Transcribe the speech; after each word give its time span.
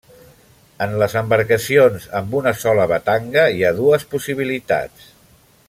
En 0.85 0.95
les 1.03 1.15
embarcacions 1.21 2.07
amb 2.21 2.33
una 2.39 2.55
sola 2.63 2.87
batanga 2.93 3.45
hi 3.59 3.63
ha 3.69 3.73
dues 3.81 4.07
possibilitats. 4.15 5.07